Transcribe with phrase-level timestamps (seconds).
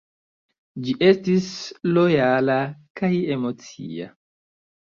[0.85, 1.51] Ĝi estis
[1.99, 2.57] lojala
[3.01, 4.13] kai emocia.